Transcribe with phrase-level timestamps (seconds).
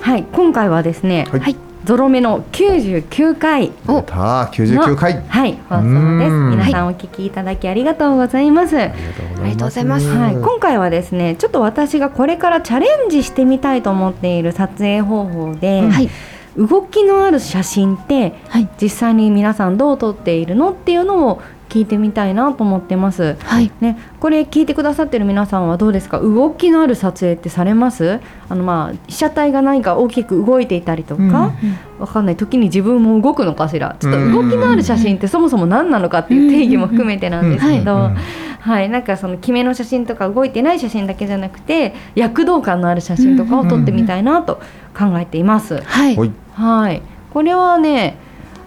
[0.00, 1.40] はい今回はですね、はい。
[1.40, 3.72] はいゾロ目の99回。
[3.88, 5.20] おたー99回。
[5.26, 5.90] はい放送です。
[5.90, 6.50] うん。
[6.50, 9.28] 皆さんお聞きいただきありがとうございます、ありがとう
[9.64, 10.06] ございます。
[10.06, 16.08] はい、今回はですねちょっと私がこれからチャレンジしてみたいと思っている撮影方法で、はい。
[16.56, 18.68] 動きのある写真ってはい。
[18.80, 23.36] 実際に皆さんどう撮っているのっていうのを聞いてみたいなと思ってます。
[23.40, 23.72] はい。
[23.80, 26.20] ね、これ聞いてくださってる皆さんはどうですか？
[26.20, 28.20] 動きのある撮影ってされます？
[28.50, 31.54] あのまあ被写体が何か大きく動いていたりとか、
[31.98, 32.36] わかんない。
[32.36, 33.96] 時に自分も動くのかしら？
[33.98, 38.04] ちょっと動きのある写真ってそもそも何なのかっていう定義も含めてなんですけど、うん。
[38.04, 38.16] うん
[38.60, 44.60] はい、なんかその決めの写真とか動いてない写真だけじゃなくて躍動感のある写真とかを撮ってみたいなと
[44.96, 45.80] 考えています。
[45.80, 46.16] はい。
[46.16, 48.18] はいはい、これはね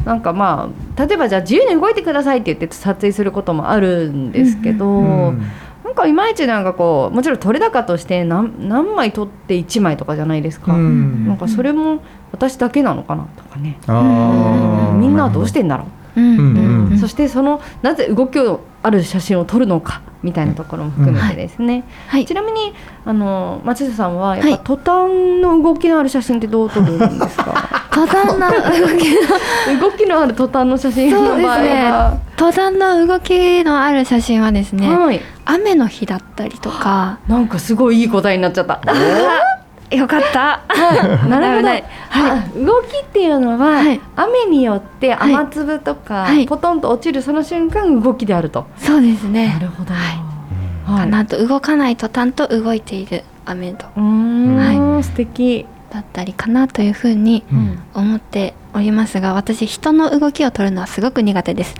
[0.05, 5.41] なんかまあ例えばじゃあ自由に動いてくださいって言って撮影することもあるんですけど、うん。
[5.83, 11.28] なんかいまいちなんかこうもちろん撮れ高として何何枚撮って1枚とかじゃないですか、うん。
[11.28, 14.97] なんかそれも私だけなのかなとかね、あー。
[14.97, 15.86] みんなはどうしてんだろ
[16.17, 16.38] う、うん。
[16.38, 16.89] うん。
[16.91, 16.97] うん。
[16.97, 22.25] そしてそのなぜ動きのある写真を撮るのかみたいなところも含めてですね、はい。
[22.25, 22.33] ち。
[22.36, 22.73] なみに
[23.06, 24.57] あの松下さんはやっはい。
[24.57, 27.53] ぱ途端の動きのある写真ってどう撮るんですか？
[27.96, 31.91] 登山の動き動きのある途端の写真の場合そうですね。
[31.91, 37.19] は、登山の動きのある写真はですね、はい、雨の日だったりとか。
[37.28, 38.81] なんかすごいいい答えになっちゃった。
[39.91, 40.62] よかった。
[40.68, 41.68] はい、 なるほど。
[41.68, 48.66] はいあ動きっていうのは、はい雨によってはい雨粒とか、はいポトンと落ちるその瞬間動きであると。
[48.78, 49.57] そうですね。
[49.62, 49.94] るほど。
[49.94, 55.66] はいはかなと動かない途端と動いている雨とうーん、は素敵。
[55.94, 61.73] だったりかなというふうにうん思っておりますが、私人の動きを取るのはすごく苦手です。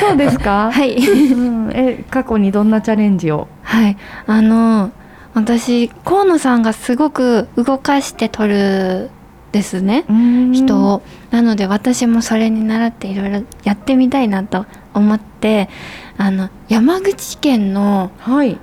[0.00, 0.68] そうですか？
[0.74, 0.94] はい。
[0.96, 3.48] うん、え、過去にどんなチャレンジを？
[3.62, 3.96] はい、
[4.26, 4.90] あの
[5.34, 9.10] 私河野さんがすごく動かして撮る
[9.52, 10.04] ですね。
[10.52, 15.68] 人を、なので私もそれに習っていろいろやってみたいなと思って
[16.16, 18.58] あの山口県のはい。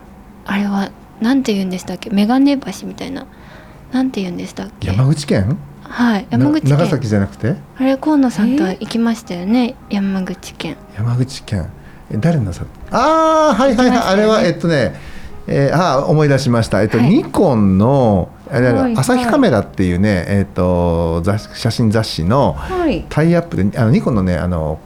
[0.45, 2.09] あれはなんて言うんでしたっけ？
[2.09, 3.25] 眼鏡橋みたいな。
[3.91, 4.87] なんて言うんでしたっけ？
[4.87, 5.57] 山口県？
[5.83, 6.71] はい山口県。
[6.71, 7.55] な長崎じゃなくて？
[7.77, 10.77] あれ河野さんと行きましたよね、山口県。
[10.95, 11.69] 山口県。
[12.09, 13.97] え誰のさああはいはいはい、ね。
[13.97, 14.95] あれはえっとね
[15.47, 16.81] えー、あー思い出しました。
[16.81, 17.09] えっと、はい。
[17.09, 18.29] ニコンの
[18.96, 23.06] 朝日カメラっていうね、えっと雑写真雑誌のはい。
[23.09, 24.79] タイアップであのニコンのねあの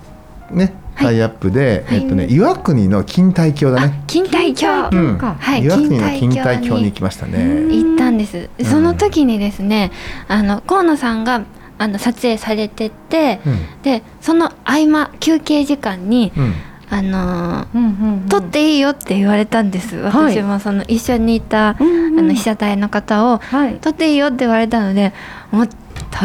[0.52, 1.06] ねはい。
[1.08, 2.04] タイアップで、はい。
[2.04, 4.68] えっとね岩国の錦帯橋だね、錦帯橋。
[4.92, 5.18] うん。
[5.18, 5.36] か。
[5.40, 7.66] はい岩国の錦錦帯橋に行きましたね。
[7.70, 8.66] 行ったんです、うん。
[8.66, 9.92] その時にですね
[10.28, 11.44] あの河野さんが
[11.78, 13.82] あの撮影されてて、うん。
[13.84, 16.54] でその合間休憩時間に、うん
[16.90, 18.29] あのーうんうんうん。
[18.29, 19.97] 撮っていいよって言われたんです。
[19.97, 20.35] はい。
[20.35, 23.75] 私もその一緒にいた、あの被写体の方をはい。
[23.79, 25.13] 撮っていいよって言われたので
[25.51, 25.69] もう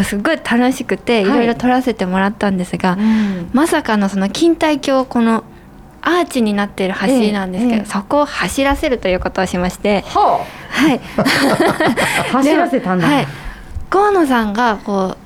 [0.04, 1.38] すごい楽しくていはい。
[1.38, 3.50] ろいろ撮らせてもらったんですが、うん。
[3.52, 5.44] まさかのその錦帯橋この
[6.02, 11.24] アーチになっている橋なんですけど、そこを走らせるということをしまして、ははい、あ、
[12.32, 13.06] 走らせたんだ。
[13.06, 13.26] はい、
[13.90, 15.16] 河野さんがこ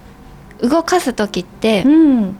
[0.60, 2.36] う動かす時ってうん。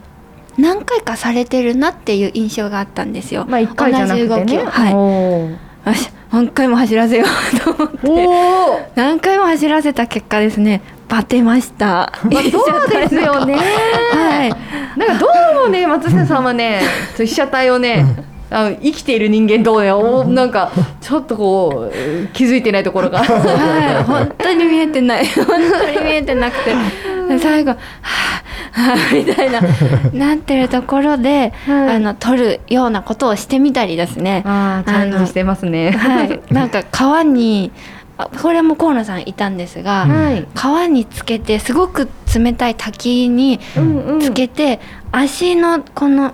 [0.57, 3.45] 何回かされてるなっていう印象があったんですよ。
[3.47, 4.27] まあ一回じゃなくてね。
[4.27, 8.91] 同じ動きをはいよし何回も走らせようと思って。
[8.95, 12.11] 何回も走らせた結果ですねバテました。
[12.23, 13.55] まあ、そうですよね。
[13.55, 14.99] はい。
[14.99, 15.27] なんかど
[15.61, 16.81] うもね、松下さんはね、
[17.17, 18.05] 被写体をね。
[18.49, 23.23] あの生きている人間とね、おなんかちょっとこう気づいてないところが。
[23.23, 26.75] はい、本当に見えてない本当に見えてなくて
[27.41, 28.34] 最後「はあはあ」
[29.13, 29.61] みたいな
[30.13, 31.95] なってるところで、はい。
[31.95, 34.43] あの撮るようなことをしてみたりですね。
[34.45, 35.91] ああ、チャレンジしてますね。
[35.91, 37.71] はい、なんか川に
[38.17, 40.45] あこれも河野さんいたんですが、はい。
[40.55, 44.19] 川につけてすごく冷たい滝にうんうん。
[44.21, 44.79] つけて、
[45.11, 46.33] 足のこの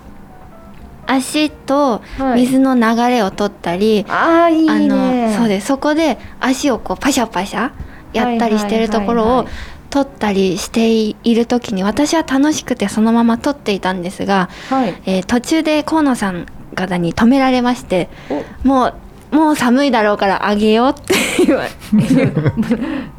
[1.08, 2.42] 足とはい。
[2.42, 4.88] 水の流れを取ったり、ああいいあね
[5.32, 5.68] のそうです。
[5.68, 7.72] そこで足をこうパシャパシャ
[8.14, 9.46] やったりしてるところを
[9.92, 15.02] 撮ったりしている時に私は楽しくてそのまま撮っていたんですが、はい。
[15.06, 18.68] えー途中で河野さん方に止められましてお。
[18.68, 18.94] もう
[19.32, 21.14] もう寒いだろうからあげようって
[21.48, 21.64] 言わ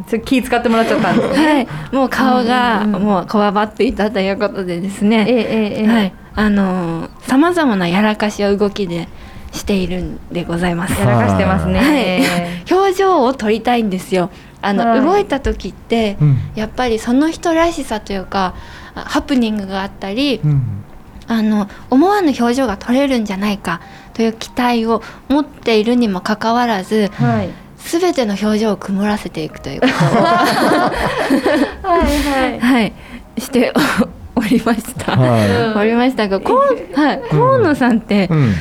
[0.06, 1.54] それ気使ってもらっちゃったんですね。
[1.54, 9.08] はい、もう顔がもうこわばっていたということでですね、ええはい、あのさまざまなやらかしを動きで
[9.52, 11.00] しているんでございます。
[11.00, 12.22] やらかしてますね、はい、
[12.78, 14.28] 表情を撮りたいんですよ。
[14.62, 15.00] あの、はい。
[15.02, 16.38] 動いた時って、うん。
[16.54, 18.54] やっぱりその人らしさというか
[18.94, 20.62] あハプニングがあったり、うん。
[21.28, 23.80] あの思わぬ表情が撮れるんじゃないか
[24.14, 27.50] という期待を持っているにもかかわらずはい。
[27.78, 30.92] 全ての表情を曇らせていくということを は
[31.82, 32.60] いはい。
[32.60, 32.92] はい。
[33.38, 33.72] して
[34.36, 35.16] おおりました。
[35.16, 38.54] はおりましたが、こうはい、河野さんっていうん。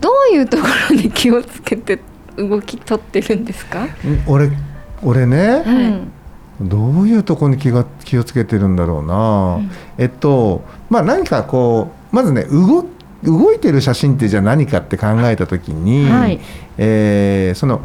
[0.00, 2.00] どういうところに気をつけて
[2.36, 3.86] 動き取ってるんですか？
[4.26, 4.50] 俺
[5.02, 6.12] 俺ねうん
[6.68, 9.70] どういうところに気が気をつけてるんだろうな、うん。
[9.98, 12.86] えっとまあ何かこうまずね動
[13.22, 16.40] 動いてる写真ってじゃあ何かって考えた時に、はい。
[16.78, 17.82] えーその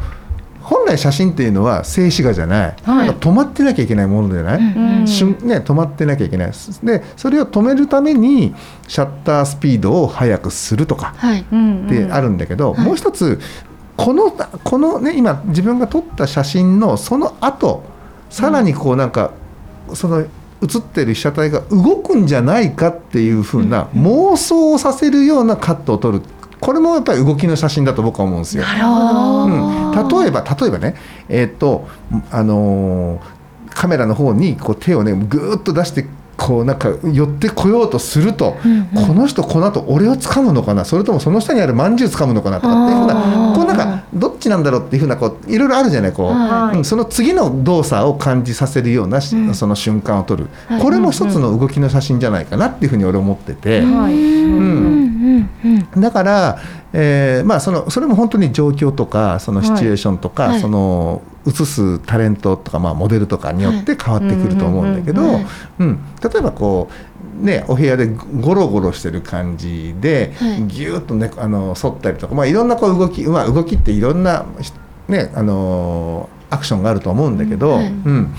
[0.62, 3.06] 本来写真っていうのは静止画じゃない、はい。
[3.08, 6.52] なんか止まってなきゃいけないものじゃない、うん瞬ね、止まってなきゃいけない。
[6.84, 8.54] でそれを止めるために
[8.86, 12.86] シャッタースピードを速くするとかってあるんだけど、はい。
[12.86, 13.40] もう一つ
[13.96, 17.84] このこのね今自分が撮った写真のその後
[18.30, 19.32] さらにこうなんか、
[19.92, 20.24] その
[20.62, 26.22] 写ってる被写体が動くんじゃないかっていう風な妄想をさせるようなカットを撮る
[26.60, 28.62] これもやっぱり動きの写真だと僕は思うんですよ。
[28.62, 30.18] なるほど。
[30.18, 30.94] うん、例えば例えばね
[31.28, 31.86] えーっと
[32.30, 33.42] あのー
[33.74, 36.06] カメラの方にこう手をねぐーっと出して
[36.36, 39.06] こうなんか寄ってこようとすると、うんうん。
[39.06, 46.78] この人この後俺を掴むのかなそれともその下にあるまんじゅう掴むのかなとかっていうふうあなーこうなんかどっちなんだろうっていうふうなこういろいろあるじゃないこう、はい。
[46.78, 49.54] うんその次の動作を感じさせるようなし、うん。
[49.54, 50.82] その瞬間を撮る、はい。
[50.82, 53.80] これも一つの動きの写真じゃないかなっていうふうに俺思ってて。
[53.82, 54.14] はい。
[54.14, 54.52] うん。
[54.52, 56.58] うんうんだから、
[56.92, 60.60] えーまあ、そのそれも本当に状況とかそのシチュエーションとか、はい。
[60.60, 65.46] その映すタレントとか、まあ、モデルとかによって変わってくると思うんだけど、はい
[65.80, 66.88] うんうん例えばこ
[67.40, 70.62] う、ね、お部屋でゴロゴロしてる感じで、はい。
[70.62, 74.46] ぎゅーっと、ね、あの反ったりとか、まあ、いろんなこう動き、まあ、動きっていろんな、
[75.08, 77.72] ね、あのアクションがあると思うんだけど。
[77.72, 77.86] はい。
[77.86, 78.34] うん。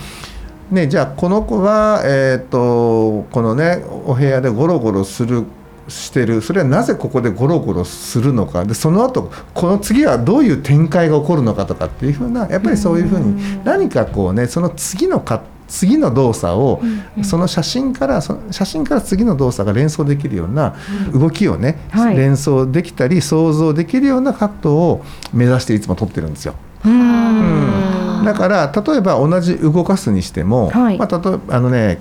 [0.72, 5.44] ね、じゃあこの子は、えー、とこのねお部屋でゴロゴロする
[5.88, 6.42] してる。
[6.42, 8.66] それはなぜここでゴロゴロするのか。
[8.66, 16.82] でその後この次はどういう展開が起こるのかとかっていうふうなやっぱりそういうふうに何かこうねその次のか次の動作を、
[17.24, 20.76] その写真からその写真から次の動作が連想できるような
[21.14, 22.18] 動きをね、はい。
[22.18, 25.04] 連想できたり想像できるようなカットを
[25.34, 26.54] 目指していつも撮ってるんですよ。
[26.86, 28.24] うん。
[28.24, 30.98] だから例えば同じ動かすにしても、はい。
[30.98, 32.00] まあ、例えばあのね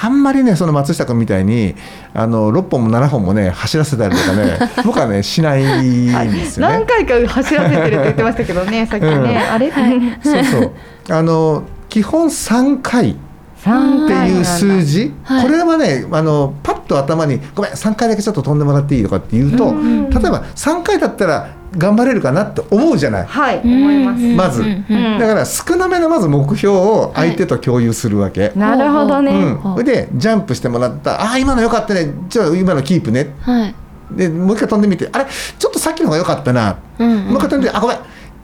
[0.00, 1.74] あんまりねその松下君みたいに
[2.14, 6.74] あの6本も7本もね走らせたりとかね 僕はねしないんですよね。
[6.74, 6.86] 何。
[6.86, 9.72] 回か走らせてるって言ってましたけどねさっきね、うんあれ、
[10.22, 10.72] そうそう。
[11.10, 13.16] あの基本3回
[13.56, 15.42] 三っていう数字、はい。
[15.42, 23.26] これはねあのパッと頭に「ごめん3回だけちょっと飛んでもらっていい?」とかって言うと、うん例えば3回だったら頑張れるかなって思うじゃない？
[23.26, 23.60] はい。
[23.62, 24.62] 思います、まず。
[24.62, 24.86] うん。
[24.88, 25.12] うん。
[25.12, 25.18] うん。
[25.18, 28.52] だから少なめのまず目標を相手と共有するわけ。
[28.56, 32.10] なるほどね、うん、それでジャンプしてもらった「ああ今のよかったね。
[32.28, 33.34] じゃあ今のキープね。
[33.42, 33.74] はい。」
[34.10, 35.26] でもう一回飛んでみて「あれ？
[35.58, 37.10] ちょっとさっきの方が良かったな」うん。
[37.10, 37.98] うんもう一回飛んで「あごめん。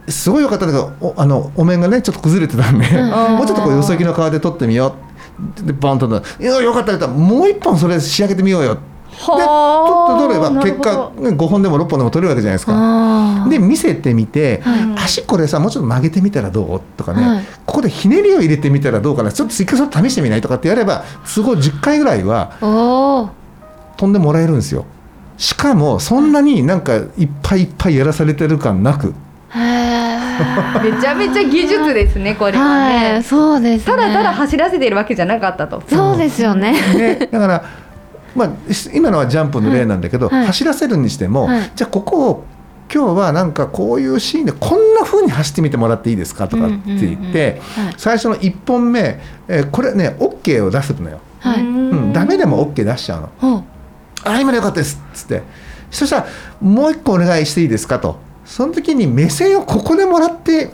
[0.07, 3.11] すごい良かったんだけどおあのお面がねちょっと崩れてたんで、ん。
[3.37, 4.97] もうちょっとこうよそ行きの皮で撮ってみよ
[5.63, 7.15] う」でバンと飛んだ「いやよかったよかった。
[7.15, 13.47] もう一本それ仕上げてみようよ」でちょっと撮れば結果、ね、5本でも6本でも撮れるわけじゃないですか。
[13.49, 15.05] で見せてみて、はい。
[15.05, 17.45] 足これさもうちょっと曲げてみたらどうとかね、はい。
[17.67, 19.33] ここでひねりを入れてみたらどうかな。
[19.33, 21.05] ちょっと一回それ試してみないとかってやれば
[21.35, 22.53] 都合10回ぐらいは。
[23.97, 24.87] 飛んでもらえるんですよ。
[25.37, 29.15] しかもそんなになんかいっぱいいっぱいやらされてる感なく。
[30.83, 33.93] めちゃめちゃ技術ですねこれはね、はい、そうですね。
[33.93, 35.83] ただただ走らせているわけじゃなかったと。
[35.89, 36.73] そうですよね。
[36.73, 37.65] ね、だから、
[38.35, 38.51] まあ、
[38.93, 40.39] 今のはジャンプの例なんだけど、はい。
[40.39, 40.47] はい。
[40.49, 41.73] 走らせるにしても、はい。
[41.75, 42.45] じゃあここを
[42.93, 47.61] 今日はなんかこういうシーンでこんな風に走ってみてもらっていいですかとかって言って、
[47.97, 51.63] 最初の1本目、えーこれね OK を出すのよ、はい。
[51.63, 53.65] うん、ダメでも OK 出しちゃうの。
[54.25, 55.01] あ今のよかったです。
[55.13, 55.43] っつって。
[55.91, 56.27] そしたら
[56.61, 58.19] もう一個お願いしていいですかと。
[58.45, 60.71] その時に目線をここでもらって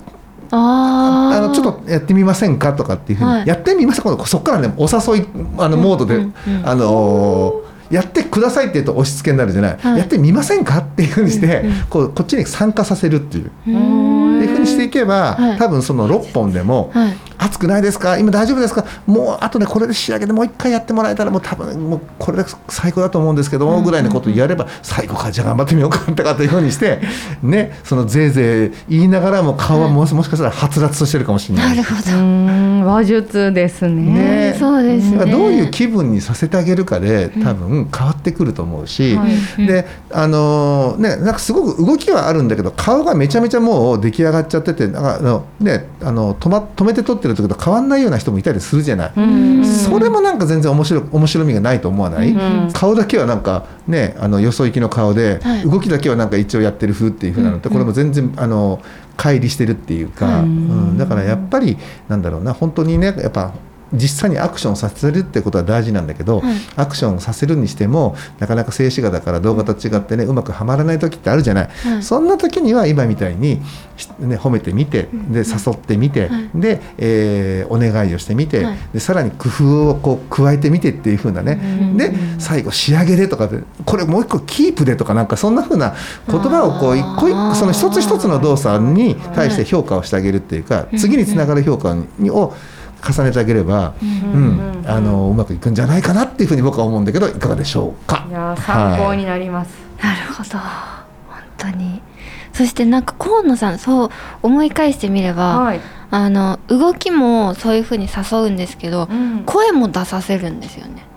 [0.53, 3.47] あのちょっとやってみませんかとかっていうふうに、はい。
[3.47, 4.17] やってみません。
[4.17, 5.27] かそこからねお誘い
[5.59, 6.27] あのモードで、
[6.65, 9.99] あのーやってくださいって言うと押し付けになるじゃない、はい。
[9.99, 13.47] やってみませんかっていうふうにして、うんうんこうこっちに参加させるっていう。
[13.47, 15.59] っていうふうにしていけば、はい。
[15.59, 16.93] 多分その6本でも、
[17.41, 18.19] はい熱くないですか？
[18.19, 18.85] 今大丈夫ですか？
[19.07, 27.01] もうあとねこれで仕上げでもう一回やってもらえたらもう多分もうこれで最高だと思うんですけども、ぐらいのことをやれば最高かじゃあ頑張ってみようかとかというふうにして
[27.43, 31.65] ねそのぜいぜい言いながらも顔はもしもしかしたらはつらつとしてるかもしれな。
[31.65, 34.51] ないるほど、うん話術ですね。
[34.53, 34.57] ね。
[34.59, 35.31] そうですね。
[35.31, 39.27] どういう気分にさせてあげるかで多分変わってくると思うし、は
[39.59, 39.67] い。
[39.67, 49.13] であのーねなんかすごく動きはあるんだけど顔がめちゃめちゃもう出来上がっちゃっててなんかあの、ね、あの止,、ま、止めて撮ってる時と変わんないような人もいたりするじゃない。
[49.17, 49.65] うん。
[49.65, 52.71] それもなんか全然面白い面白みがないと思わない、うん。
[52.73, 55.63] 顔だけはなんかねあのよそ行きの顔で、はい。
[55.63, 58.83] 動きだけはなんか一応やってる風っていう風なのって、これも全然あの
[59.17, 60.99] 乖離してるっていうか、うん。
[60.99, 61.77] だからやっぱり
[62.09, 63.53] なんだろうな本当にねやっぱ
[63.93, 66.55] 実際にアクションさせるってことは大事なんだけど、はい。
[66.77, 72.03] アクションさせるにしてもなかなか静止画だから動画と違ってねうまくはまらない時ってあるじゃない、はい。
[72.03, 73.61] そんな時には今みたいに、
[73.97, 76.51] しね、褒めてみてで誘ってみて、はい。
[76.55, 78.77] で、えーお願いをしてみて、はい。
[78.95, 81.97] でさらに工夫をこう加えてみてっていう風なね、うん。
[81.97, 85.95] で最後仕上げでとかでこれもう一個キープでとかなんかそんな風な
[86.29, 92.55] 言葉をこう一個一個その一つ一つの動作に対して評価をしてあげるっていうか、次につながる評価にを
[93.01, 94.85] 重ねてあげれば、うん。
[94.87, 98.27] あのうまくいくんじゃないかなっていうふうに僕は思うんだけどいかがでしょうか？
[98.29, 100.59] いやー参考になります、なるほど。
[100.59, 102.03] 本当に。
[102.53, 104.11] そしてなんか河野さんそう
[104.43, 105.81] 思い返してみれば、はい、
[106.11, 109.45] あの動きもそういうふうに誘うんですけど、うん。
[109.45, 111.05] 声も出させるんですよね。
[111.05, 111.10] あ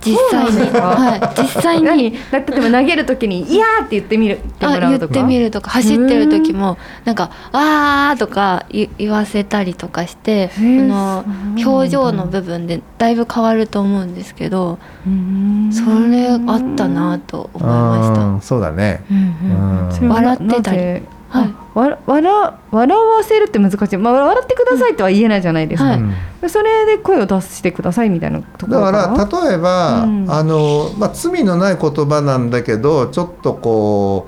[0.00, 2.10] 実際にはい実際何？
[2.10, 5.70] にだ例えば投げるときに「いやー」って言ってみるって言ってみるとか。
[5.70, 11.24] 走ってる時もなんか「あー」とか言言わせたりとかしてそーの
[11.56, 15.70] 表情の部分でだいぶ変わると思うんですけどうん。
[15.72, 18.24] それあったなと思いました。
[18.24, 19.88] うんそうだね、うんうん。
[19.88, 20.08] うん。
[20.08, 21.54] 笑ってたりはい。
[21.74, 22.32] あわ笑
[22.70, 26.00] 笑わせるって難しい、まあ、笑ってくださいとは言えないじゃないですか、はい。
[26.00, 26.50] うん。
[26.50, 30.30] それで声を出してくださいみたいなところだかから例えば、うん。
[30.30, 34.26] あのまあ、罪のない言葉なんだけどちょっとこ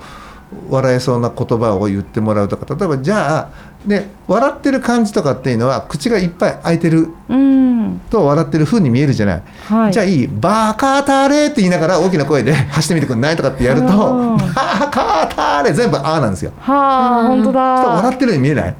[0.69, 2.65] う笑えそうな言葉を言ってもらうとか。
[2.73, 3.49] 例えばじゃあ、
[3.85, 7.09] ね、笑ってる感じとかっていうのは口がいっぱい開いてる。
[7.29, 7.61] うん
[8.09, 9.93] と笑ってる風に見えるじゃない、はい。
[9.93, 16.51] じゃあいい「バカタレ」って言いながら大きな声で 走ってみてくんないとかってやるとうん「バカタレ」全部「あ」なんですよ。
[16.59, 17.61] はあうん本当だ。
[17.61, 18.75] 笑ってるように見えない。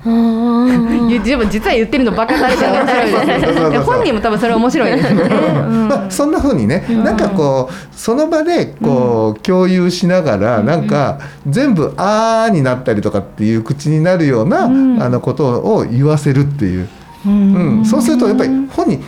[1.24, 5.36] でも実は言ってるのバカされて面白い本人も多分それ面白いですよね、
[5.68, 5.88] うん。
[5.88, 15.02] まあ、そんな風にね、なんかこうその場でこう、共有しながら、なんか全部「あー」になったりとかっていう口になるような、うん。
[15.02, 16.88] あのことを言わせるっていう、
[17.26, 17.82] ううん。
[17.82, 19.04] んそうするとやっぱり本人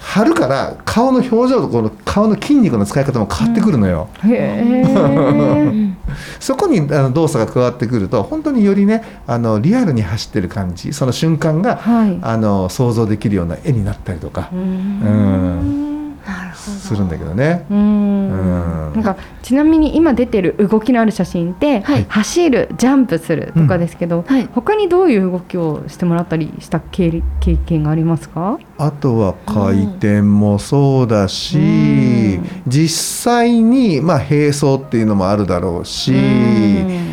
[0.00, 4.08] 張るから顔の表情とこの顔の筋肉の使い方も変わってくるのよ。
[4.24, 5.94] へえ
[6.40, 12.18] そこにあの動作が加わってくると本当によりねあのリアルに走ってる感じその瞬間が、はい。
[12.22, 15.87] あの想像できるような絵になったりとか、うん
[16.88, 17.66] するんだけどね。
[17.70, 17.78] うん。
[17.78, 18.92] うん。
[18.94, 22.06] なんかちなみに今出てる動きのある写真って、はい。
[22.08, 24.48] 走るジャンプするとかですけど、はい。
[24.52, 28.58] 他にどういう動きをしてもらったりした経経験がありますか？
[28.78, 32.62] あとは回転もそうだし、うん。
[32.66, 37.07] 実際にまあ並走っていうのもあるだろうし、うん、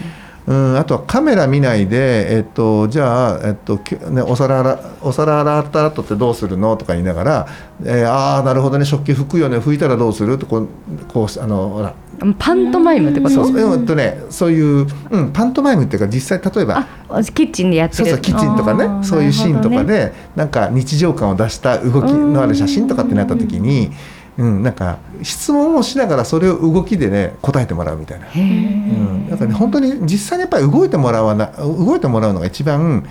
[0.47, 7.47] あとはカメラ見ないで、えっと、じゃあ、えっときね、お皿洗お皿洗った後ってどうするのとか言いながら、
[7.83, 10.37] えーああなるほどね食器拭くよね拭いたらどうする？
[10.37, 10.67] とこう
[11.07, 11.95] こうあのほら。
[12.21, 13.33] うんパントマイムってこと？
[13.33, 18.05] そううんとねそういう、うん、パントマイムっていうか実際例えばあキッチンでやってる。
[18.05, 19.03] そうそうキッチンとかあね。
[19.03, 23.91] そういうシーンとかでなんか日常感を出した動きのある写真とかってなった時に、
[24.37, 28.25] うん、なんか質問をしながらそれを動きでね答えてもらうみたいな。
[28.25, 33.05] へうえん、だからね本当に実際にやっぱり動いてもらわな動いてもらうのが一番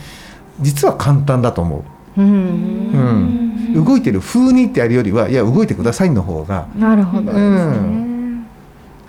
[0.60, 1.84] 実は簡単だと思
[2.16, 2.20] う。
[2.20, 2.26] うん。
[3.74, 6.68] うん、動いてる風にってやるよりはいや動いてくださいの方が。
[6.76, 8.46] なるほどですね、うん。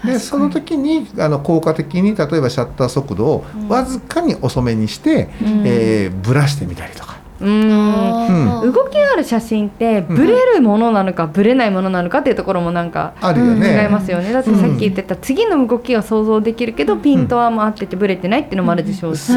[0.05, 5.63] でその時にあの効果的に例えばシャッター速度をわずかに遅めにして、うん。
[5.65, 7.14] えーぶらしてみたりとか。
[7.41, 8.71] うん。
[8.71, 13.83] 動きのある写真ってブレるものなのかブレないものなのかっていうところもなんかあるよね。
[13.83, 14.31] 違いますよね。
[14.31, 19.31] だってさっき言ってた次の動きが想像できるけどピントはも合っててブレてないっていうのもあるでしょうし。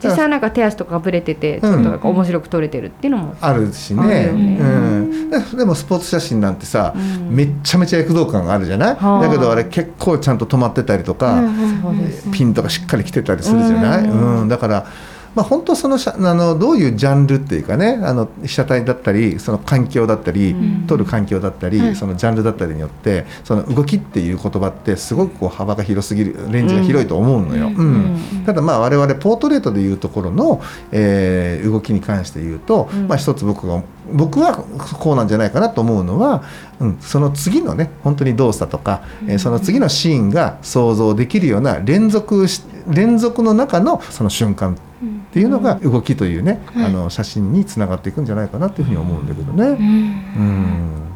[0.00, 4.26] 実際なんか手足とかがブレててちょっとなんか面白く撮れてるっていうのもあるしね。
[4.26, 4.58] よね。
[4.60, 7.34] うん、ででもスポーツ写真なんてさ、うん。
[7.34, 12.32] めっちゃめちゃ躍動感があるじゃない、はあだけどあれ結構ちゃんと止まってたりとか、うん。
[12.32, 14.48] ピンとかしっかり来てたりするじゃない、ううんん。
[14.48, 14.86] だから、
[15.38, 20.86] まあ、本当そのしゃあのどういうジャンルっていうかねあの被写体だったりその環境だったり、うん。
[20.88, 21.96] 撮る環境だったり、はい。
[21.96, 27.68] そのジャンルだったりによってその動きっていう言葉ってすごくこう幅が広すぎるレンジが広いと思うのよ。
[27.68, 27.74] うん。
[27.74, 27.84] うん。
[28.38, 28.44] うん。
[28.44, 33.08] ただまあ我々ポートレートでいうところの、えー動きに関して言うと、うん。
[33.08, 36.42] まあ、一つ僕が僕はこうなんじゃないかなと思うのは、
[36.80, 46.84] うん、その次のね本当に動作とか、えーその次のシーンが想像できるような連続し連続の中のその瞬間っていうのが動きというね、うん。
[46.84, 49.64] あの写真につながっていくんじゃないかなというふうに思うんだけどね。
[49.66, 49.76] うん。
[49.76, 51.08] うん。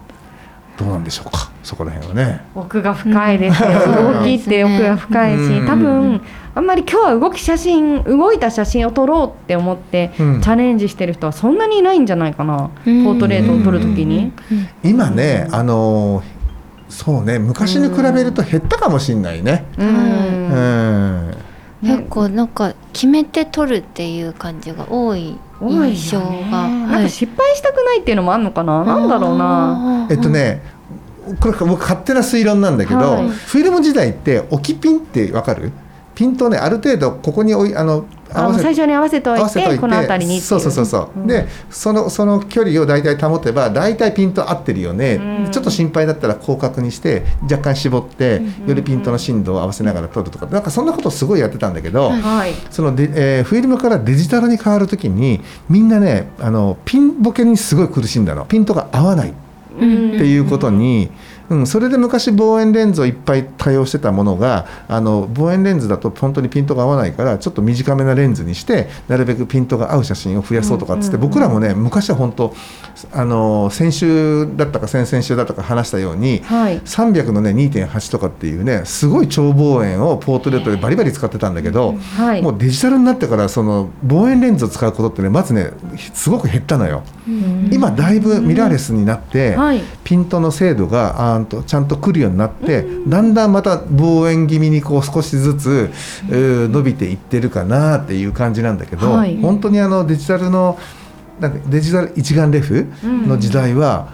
[0.77, 2.45] どうなんでしょうかそこら辺はね。
[2.55, 5.67] 奥が深いですよ、うん動きって奥が深いし、うん。
[5.67, 6.21] 多分
[6.55, 10.41] あんまり今日は動き写真動いた写真を撮ろうって思って、うん。
[10.43, 13.05] チャレンジしてる人はそんなにいないんじゃないかな、うん。
[13.05, 14.33] ポートレートを撮るときに、
[14.83, 16.43] 今ね、あのー
[16.93, 19.65] そうね昔に比べると減ったかもしれないね。
[19.79, 19.89] うん。
[19.89, 19.91] う
[21.31, 21.35] ん。
[21.83, 27.05] 結構なんか決めて撮るっていう感じが多い印象が、なんはい。
[27.05, 30.07] か失敗したくないっていうのもあるのかな、なんだろうな。
[30.11, 30.61] えっとね
[31.41, 33.29] これ僕勝手な推論なんだけど、はい。
[33.31, 35.73] フィルム時代って置きピンってわかる？
[36.15, 45.15] ピントをねある程度ここにあの最初に合わせておい合わせといててこの辺りにそうそうそうそう、んでそのその距離を大体保てば大体ピント合ってるよね、
[45.45, 45.51] うん。
[45.51, 50.47] ちょっと心配だったら広角にして若干絞って、よりピントの深度を合わせながら撮るとか。
[50.47, 52.21] なんかそんなことをすごいやってたんだけど、はい。
[52.23, 52.55] はい。
[52.71, 58.47] そので、えーフィルムからデジタルに変わるときにみんなねあのピンボケにすごい苦しんだの。
[58.47, 59.35] ピントが合わないっ
[59.75, 61.11] ていうことに、うん、
[61.67, 72.55] それで昔望遠レンズをいっぱい多用してたものがあの望遠レンズだと本当にピントが合わないからちょっと短めなレンズにしてなるべくピントが合う写真を増やそうとかっつって、僕らもね昔は本当
[73.13, 76.81] あの先週だったか先々週だったか話したように、はい。
[76.81, 82.43] 300のね2.8とかっていうねすごい超望遠をポートレートでバリバリ使ってたんだけど、はい。
[82.43, 85.71] もうデジタルになってからその望遠レンズを使うことってねまずね
[86.15, 87.03] すごく減ったのよ。
[87.71, 89.83] 今だいぶミラーレスになって、はい。
[90.03, 95.91] ピントの精度があーんとちゃんとくるようになって、だんだんまた望遠気味にこう少しずつ、
[96.31, 99.41] えー伸びていってるかなっていう感じなんだけど、はい。
[99.41, 100.79] 本当にあのデジタルの
[101.39, 104.13] なんかデジタル一眼レフの時代は、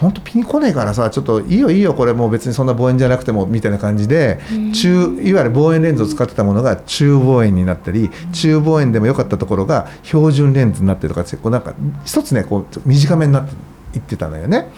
[0.00, 4.40] 本当ピン来ねえからさちょっといいよいいよこれもう別にそんな望遠じゃなくてもみたいな感じで、
[4.72, 13.54] 中いわゆる望遠レンズを使ってたものが中望遠になったり中望遠でも良かったところが標準レンズになってるとかってこうなんか一つねこう短めになって
[13.94, 14.68] いってたのよね。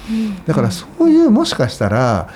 [0.46, 2.28] だからそういうもしかしたら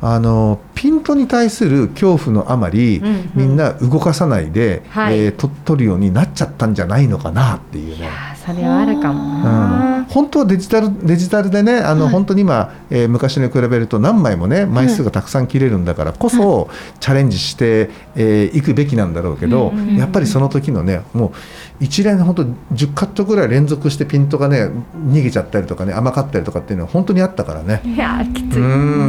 [0.00, 8.08] あのピントに対する恐怖のあまり、うんうんみんな動かさないで、はいえーと撮るようになっちゃったんじゃないのかなっていうね。
[8.50, 9.42] あそれはあるかもうん。
[9.42, 12.12] な、本当はデジタルデジタルでねあの、はい。
[12.12, 16.68] 本当に今、えー昔に比べると何枚もね枚数がたくさん切れるんだからこそ、
[17.00, 27.80] チャレンジしてい、えーいくべきなんだろうけど、やっぱりその時のねもう一連本当10カットぐらい連続してピントがね逃げちゃったりとかね甘かったりとかっていうのは本当にあったからね。
[27.84, 28.62] いやーきつうい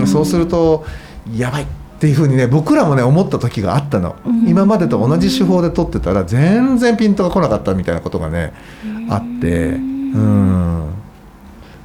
[0.03, 0.07] ん。
[0.07, 0.85] そうすると
[1.35, 1.67] やばい
[2.01, 4.15] っていうふうにね僕らもね思った時があったの、
[4.47, 8.53] 今までと同じ手法で撮ってたら全然ピントが来なかったみたいなことがね
[9.07, 9.67] あって。
[9.67, 9.77] う
[10.17, 10.93] ん。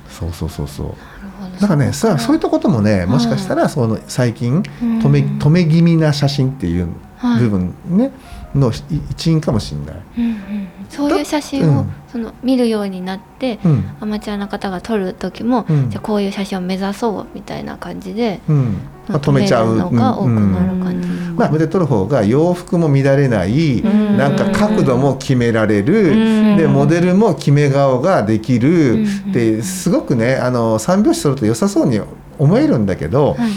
[0.09, 1.61] そうそうそうそう。
[1.61, 7.41] だからねさそういったこともねもしかしたらその最近止め止め気味な写真っていうはい。
[7.43, 8.11] 部分ね
[8.55, 10.03] の一一因かもしれない。
[10.19, 11.93] うんうんそういう写真を、うん。
[12.11, 13.97] その見るようになって、うん。
[14.01, 15.91] アマチュアの方が撮る時も、うん。
[15.91, 18.79] じゃあこういう写真を目指そうみたいな感じで、うん。
[19.09, 19.77] まあ、止めちゃう。
[19.77, 24.17] のが多くうんなる感じ、まあ、腕取る方が洋服も乱れない、ん。
[24.17, 26.57] なんか角度も決められる、うん。
[26.57, 29.33] でモデルも決め顔ができる、うん。
[29.33, 32.01] ですごくねあの三拍子取ると良さそうに
[32.39, 33.51] 思えるんだけど、はい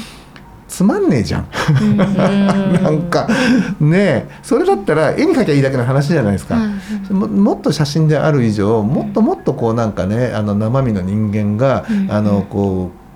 [0.69, 1.47] つまんねえじゃん。
[1.82, 3.27] うん なんか
[3.79, 6.55] ねえそれだったら絵に描きゃいいだけの話じゃないですか。
[6.55, 6.62] は
[7.10, 13.08] いももっと写真である以上もっともっとこうなんかねあの生身の人間が、うんあのこう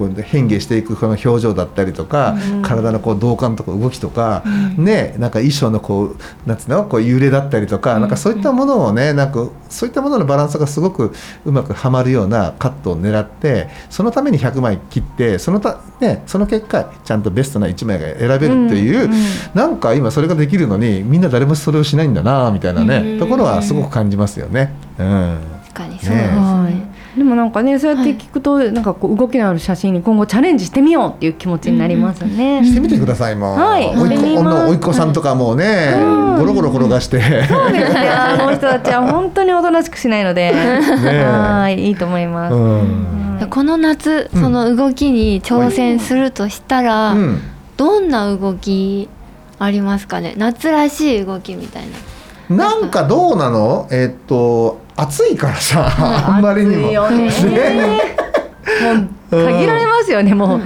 [0.00, 2.62] こう変化していくこの表情だったりとか、うん。
[2.62, 4.42] 体のこう動感とか動きとか、
[4.76, 6.16] ねなんか衣装のこう
[6.48, 11.12] なんつうのこう揺れだったりとか、なんかそういったものをねなんかそういったもののバランスがすごく
[11.44, 19.20] うまくはまるようなカットを狙ってそのために100枚切ってそのた、ね、その結果ちゃんとベストな1枚が選べるっていう、うんうん
[19.54, 24.74] なんか今それができるのにみんな誰もそれをしないんだなみたいなね、うんところはすごく感じますよね。
[24.98, 25.38] うん。
[25.64, 26.36] 確かにそうですね。
[26.36, 32.64] はいでもなんかねそうやって聞くと、なんかこう動きのある写真に今後チャレンジしてみようっていう気持ちになりますね。
[32.64, 33.88] してみてくださいもう、はい。
[33.88, 36.36] おいっ子おいっ子さんとかもうね、うん。
[36.38, 38.08] ゴロゴロ転がして、そうですね。
[38.08, 41.24] あの人たちは本当におとなしくしないので、 え。
[41.24, 42.54] はいいいと思います。
[42.54, 42.78] うん。
[43.40, 44.42] はいこの夏うん。
[44.42, 47.42] その動きに挑戦するとしたら、うん。
[47.76, 49.08] どんな動き
[49.58, 50.34] ありますかね？
[50.36, 51.88] 夏らしい動きみたいな
[52.50, 53.86] なんかどうなの？
[53.90, 55.86] えーっと暑いからさ
[56.28, 56.88] あんまりにも。
[56.88, 58.00] 暑いよね。
[59.30, 60.60] もう限られますよねもう。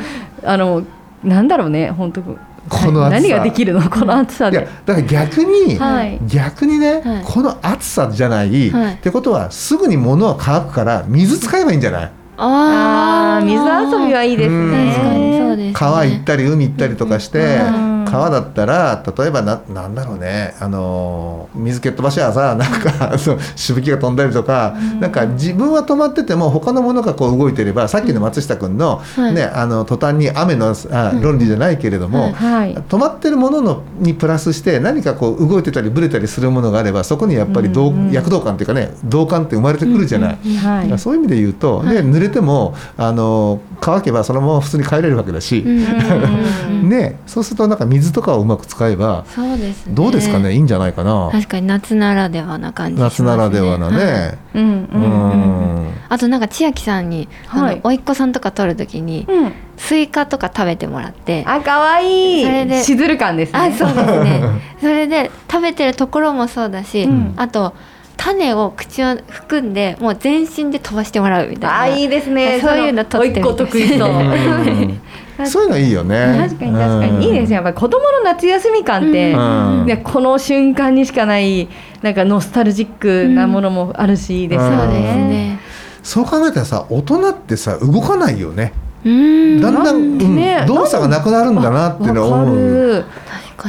[0.44, 0.83] あの
[1.23, 2.23] なんだろうね本当。
[2.23, 3.20] この暑さ。
[3.20, 3.83] 何ができるの？
[3.90, 6.18] この暑さいやでだから逆に、はい。
[6.27, 7.23] 逆にね、はい。
[7.25, 8.94] この暑さじゃない、はい。
[8.94, 12.11] ってことはすぐに物は乾くから水使えばいいんじゃない？
[12.38, 13.44] あー。
[13.44, 14.94] 水遊びはいいですね。
[14.97, 20.55] 確かにそうです、ね、川行ったり海行ったりとかして、うん川だったら例えばななんだろうね。
[20.61, 29.35] あのー水蹴っ飛ばしはさなんか そうしぶきが飛んだりとか、なんか自分は止まってても他のものがこう動いてればさっきの松下君の,、はい。
[29.35, 40.57] ね、あの途端に雨のあ論理じゃないけれども、はい止まってるもののにプラスして何かこう動いてたりブレたりするものがあればそこにやっぱり同、うんうん躍動感っていうかね同感って生まれてくるじゃない。
[40.57, 49.94] はいだからそういう意味で言うと、で濡れてもあの乾けばそのまま普通に帰れるわけだし、うんうん ね、そうするとなんか水とかをうまく使えばそうですね。
[49.94, 50.52] どうですかね？
[50.52, 51.30] いいんじゃないかな。
[51.32, 53.96] 確かに夏ならではな感じします夏ならではなはい。
[53.96, 54.38] ね。
[54.54, 55.87] うんうんううん。
[55.87, 55.87] ん。
[56.08, 57.74] あとなんか千秋さんに、はい。
[57.74, 59.52] あの甥っ子さんとか撮るときに、うん。
[59.76, 61.42] スイカとか食べてもらって。
[61.46, 62.82] あ可愛いそれで。
[62.82, 63.58] しずる感ですね。
[63.58, 64.42] あそうですね。
[64.80, 67.32] それで食べてるところもそうだし、うん。
[67.37, 67.72] あと
[68.16, 71.81] 種を口に含んでもう全身で飛ばしてもらうみたいな。
[71.81, 72.61] あいいですね。
[72.61, 74.09] そういうの撮ってみて甥っ子得意そう。
[75.64, 76.46] いうのいいよね。
[76.48, 77.27] 確かに確かに。
[77.27, 79.87] いいですねやっぱり子供の夏休み感って、うん。
[79.87, 81.68] ね、この瞬間にしかない
[82.03, 84.79] なんかノスタルジックなものもあるし、ですようん。
[84.79, 85.29] そうですね。
[85.29, 85.61] ね
[86.03, 88.72] そう考えたらさ大人ってさ動かないよね。
[89.05, 89.61] うん。
[89.61, 90.66] だんだん、ねうん。
[90.66, 93.05] 動作がなくなるんだなっていうのは思う。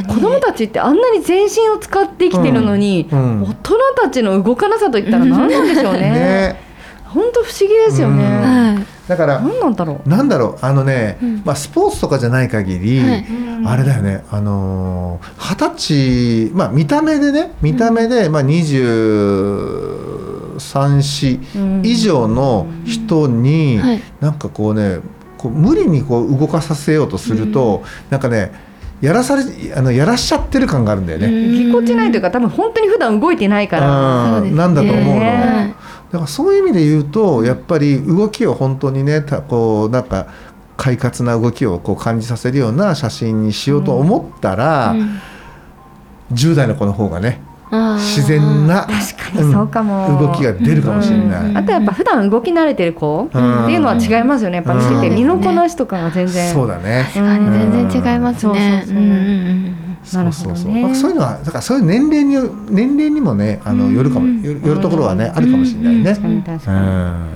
[0.04, 3.42] 子供たちってあんなに全身を使って生きてるのに、うん。
[3.42, 3.50] うん。
[3.50, 6.00] 大人たちの動かなさといったら何なんでしょうね。
[6.00, 6.60] ね、
[7.06, 8.86] 本当不思議ですよね。
[9.08, 10.10] だから何なんだろう。
[10.10, 10.66] なんだろう。
[10.66, 11.42] あのね、うん。
[11.46, 13.26] まあスポーツとかじゃない限り、はい。
[13.66, 14.24] あれだよね。
[14.32, 21.40] あのー二十歳まあ見た目でね見た目で、まあ23歳
[21.84, 24.02] 以上の人に、はい。
[24.20, 25.00] なんかこうね
[25.38, 28.52] こう無理にこう動かさせようとすると、なんかね
[29.06, 29.44] やらされ
[29.76, 31.30] あのやらしちゃってる感があるんだよね。
[31.30, 34.42] ぎこちないというか多分本当に普段動いてないから。
[34.42, 35.76] なんだと思うの、ね。
[36.12, 40.28] だからそういう意味で言うとやっぱり動きを本当にねたこうなんか
[40.78, 45.20] 快活な動きをこう感じさせるような写真にしようと思ったら、うん。
[46.34, 47.42] 10代の子の方がね
[47.72, 51.46] 自然な確かにそうかも、うん動きが出るかもしれない。
[51.50, 54.58] うんあとやっぱ普段動き慣れてる子ってうんいうのは違いますよね。
[54.58, 55.16] やっぱ見ててうん。
[55.16, 56.54] 身のこなしとかが全然。
[56.54, 57.06] そうだね。
[57.14, 58.86] 確かに全然違いますね。
[58.88, 59.85] うん
[60.16, 60.56] そうそうそう。
[60.56, 60.72] うんうんうんそうそうそう。
[60.72, 60.82] なるほどね。
[60.82, 62.36] まあそういうのはだからそういう年齢に
[62.70, 63.96] 年齢にもねあのうん。
[63.96, 64.28] よるかも。
[64.28, 66.14] よよるところはねあるかもしれないね。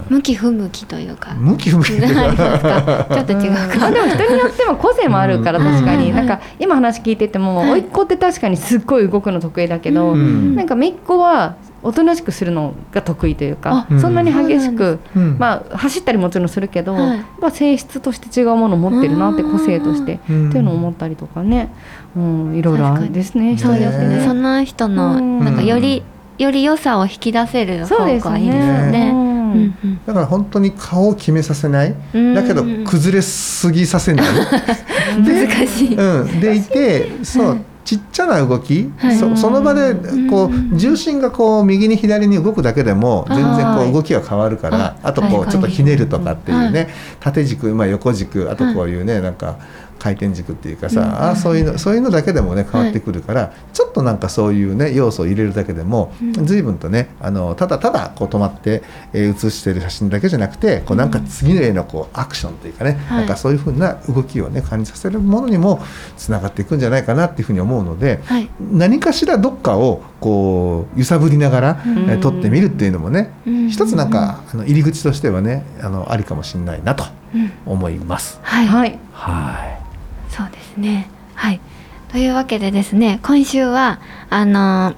[0.09, 1.33] 向き不向きというか。
[1.35, 1.91] 向き不向き。
[1.99, 3.87] ちょっと違うか。
[3.87, 5.65] あでも人によっても個性もあるからうん。
[5.65, 6.15] 確かに、うん。
[6.15, 7.71] なんか今話聞いててもはい。
[7.71, 10.55] 甥っ子って確かにすっごい動くの得意だけど、うん。
[10.55, 17.17] なんか姪っ子はおとなしくするのが得意というか、あそんなに激しく、うんまあ走ったりもちろんするけど、はい。
[17.17, 20.49] やっぱ性質として違うものを持ってるなってうん個性として、うん。
[20.49, 21.69] っていうのを思ったりとかね、
[22.15, 23.57] うん、いろいろあるんですね。
[23.57, 24.17] そうですね。
[24.17, 24.25] ね。
[24.25, 25.39] その人のうん。
[25.45, 26.03] なんかより
[26.37, 28.91] より良さを引き出せる方そうですがいいですよね。
[28.91, 29.11] ね。
[29.13, 29.29] うん
[30.05, 31.95] だから本当に顔を決めさせない。
[32.13, 32.33] うん。
[32.33, 34.25] だけど崩れすぎさせない。
[35.23, 35.95] 難しい。
[35.95, 39.17] うん、でいてそうちっちゃな動き、はい。
[39.17, 39.95] そその場で
[40.29, 45.47] こう重心がこう右に左に動くだけでも全然こはいう動きが変わるからああとこはい。
[45.47, 46.89] うちょっとひねるとかっていうはね
[47.19, 49.57] 縦軸、まあ、横軸あとこういうねなんか
[49.99, 56.11] 回転軸っていうかさあそういうのそういうのだけでもね変わってくるからちょっとなんかそういうね要素を入れるだけでも
[56.43, 58.81] 随分とねあのただただこう止まって
[59.13, 63.17] えー写してる写真だけじゃなくてこうなんか次へのこうアクションというかねはい。
[63.19, 65.81] なんかそういうふうな動きをね感じさせるものにも
[66.17, 68.49] つながっていくんじゃないかなっていうふうに思うのではい。
[68.71, 71.97] 何かしらどっかをこう揺さぶりながら、うん。
[72.09, 73.69] えー撮ってみるっていうのもね、うん。
[73.69, 77.51] 一つなんかあの入り口としてはねあのありかもしれないなとうん。
[77.65, 78.39] 思います。
[78.41, 78.67] はい。
[78.67, 78.99] はい。
[79.13, 79.88] はい
[80.39, 81.09] そうですね。
[81.35, 81.59] はい。
[82.11, 83.99] というわけでですね、今週は
[84.29, 84.93] あの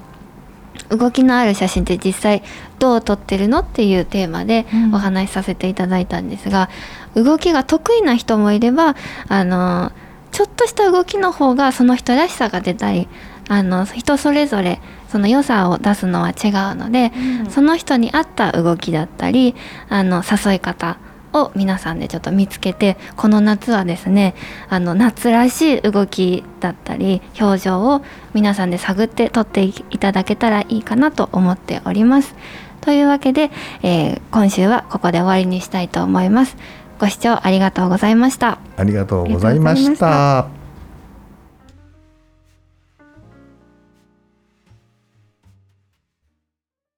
[0.89, 2.43] 動きのある写真って実際
[2.79, 6.69] どう撮ってるのっていうテーマでうんお話しさせていただいたんですが、
[7.15, 8.95] 動きが得意な人もいれば
[9.27, 9.91] あの
[10.31, 13.09] ちょっとした動きの方がその人らしさが出たり
[13.49, 17.11] あの人それぞれその良さを出すのは違うので、
[17.49, 19.55] その人に合った動きだったり
[19.89, 20.97] あの誘い方
[21.33, 24.35] を皆さんでちょっと見つけてこの夏はですね
[24.69, 28.01] あの夏らしい動きだったり表情を
[28.33, 32.35] 皆さんで探って撮っていただけたらいいかなと思っております。
[32.81, 33.51] というわけで、
[33.83, 36.57] えー今週はここで終わりにしたいと思います。
[36.99, 38.59] ご視聴ありがとうございました。
[38.77, 40.60] ありがとうございました。